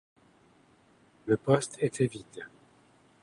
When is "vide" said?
2.07-2.47